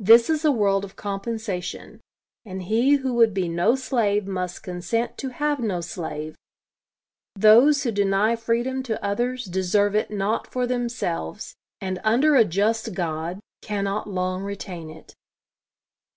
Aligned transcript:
This 0.00 0.28
is 0.28 0.44
a 0.44 0.50
world 0.50 0.84
of 0.84 0.96
compensation; 0.96 2.00
and 2.44 2.64
he 2.64 2.94
who 2.96 3.14
would 3.14 3.32
be 3.32 3.48
no 3.48 3.76
slave 3.76 4.26
must 4.26 4.64
consent 4.64 5.16
to 5.18 5.28
have 5.28 5.60
no 5.60 5.80
slave. 5.80 6.34
Those 7.36 7.84
who 7.84 7.92
deny 7.92 8.34
freedom 8.34 8.82
to 8.82 9.00
others 9.00 9.44
deserve 9.44 9.94
it 9.94 10.10
not 10.10 10.48
for 10.48 10.66
themselves; 10.66 11.54
and, 11.80 12.00
under 12.02 12.34
a 12.34 12.44
just 12.44 12.94
God, 12.94 13.38
cannot 13.62 14.10
long 14.10 14.42
retain 14.42 14.90
it. 14.90 15.14